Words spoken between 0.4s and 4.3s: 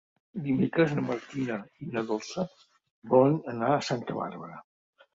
Dimecres na Martina i na Dolça volen anar a Santa